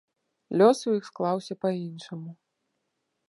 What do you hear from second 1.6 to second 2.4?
па-іншаму.